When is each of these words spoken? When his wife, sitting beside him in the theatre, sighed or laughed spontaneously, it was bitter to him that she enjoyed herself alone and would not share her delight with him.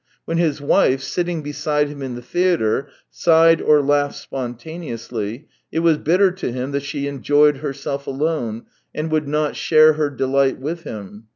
When 0.25 0.39
his 0.39 0.59
wife, 0.59 1.03
sitting 1.03 1.43
beside 1.43 1.87
him 1.87 2.01
in 2.01 2.15
the 2.15 2.23
theatre, 2.23 2.89
sighed 3.11 3.61
or 3.61 3.83
laughed 3.83 4.15
spontaneously, 4.15 5.47
it 5.71 5.81
was 5.81 5.99
bitter 5.99 6.31
to 6.31 6.51
him 6.51 6.71
that 6.71 6.81
she 6.81 7.05
enjoyed 7.07 7.57
herself 7.57 8.07
alone 8.07 8.63
and 8.95 9.11
would 9.11 9.27
not 9.27 9.55
share 9.55 9.93
her 9.93 10.09
delight 10.09 10.57
with 10.59 10.85
him. 10.85 11.27